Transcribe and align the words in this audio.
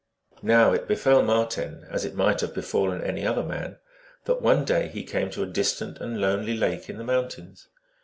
Now 0.41 0.73
it 0.73 0.87
befell 0.87 1.21
Marten, 1.21 1.85
as 1.91 2.03
it 2.05 2.15
might 2.15 2.41
have 2.41 2.55
befallen 2.55 3.03
any 3.03 3.23
other 3.23 3.43
man, 3.43 3.77
that 4.25 4.41
one 4.41 4.65
day 4.65 4.87
he 4.87 5.03
came 5.03 5.29
to 5.29 5.43
a 5.43 5.45
distant 5.45 5.99
and 5.99 6.19
lonely 6.19 6.57
lake 6.57 6.89
in 6.89 6.97
the 6.97 7.03
mountains. 7.03 7.67